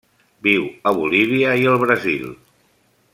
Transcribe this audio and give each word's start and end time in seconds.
Viu 0.47 0.63
a 0.91 0.93
Bolívia 1.01 1.53
i 1.65 1.69
el 1.75 1.79
Brasil. 1.87 2.27